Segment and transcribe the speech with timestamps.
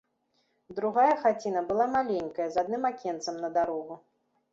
[0.77, 3.99] Другая хаціна была маленькая, з адным акенцам на дарогу.